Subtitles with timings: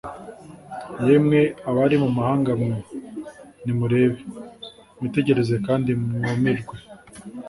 [1.07, 1.39] “yemwe
[1.69, 2.77] abari mu mahanga mwe,
[3.63, 4.19] ni murebe,
[4.97, 6.75] mwitegereze kandi mwumirwe,